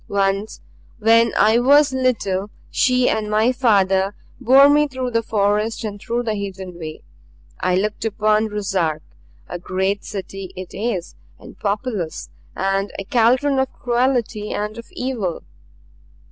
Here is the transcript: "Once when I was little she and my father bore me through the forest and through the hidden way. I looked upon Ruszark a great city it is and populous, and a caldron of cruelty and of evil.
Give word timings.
"Once 0.07 0.61
when 0.97 1.31
I 1.37 1.59
was 1.59 1.93
little 1.93 2.49
she 2.71 3.07
and 3.07 3.29
my 3.29 3.51
father 3.51 4.15
bore 4.39 4.67
me 4.67 4.87
through 4.87 5.11
the 5.11 5.21
forest 5.21 5.83
and 5.83 6.01
through 6.01 6.23
the 6.23 6.33
hidden 6.33 6.79
way. 6.79 7.03
I 7.59 7.75
looked 7.75 8.03
upon 8.03 8.47
Ruszark 8.49 9.03
a 9.47 9.59
great 9.59 10.03
city 10.03 10.53
it 10.55 10.73
is 10.75 11.13
and 11.37 11.59
populous, 11.59 12.31
and 12.55 12.91
a 12.97 13.03
caldron 13.03 13.59
of 13.59 13.71
cruelty 13.73 14.51
and 14.51 14.75
of 14.79 14.87
evil. 14.93 15.43